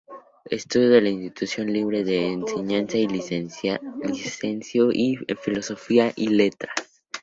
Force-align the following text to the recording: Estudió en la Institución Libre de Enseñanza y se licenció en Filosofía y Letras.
Estudió 0.45 0.95
en 0.95 1.03
la 1.03 1.09
Institución 1.11 1.71
Libre 1.71 2.03
de 2.03 2.25
Enseñanza 2.29 2.97
y 2.97 3.07
se 3.21 3.79
licenció 4.17 4.89
en 4.91 5.37
Filosofía 5.37 6.11
y 6.15 6.29
Letras. 6.29 6.73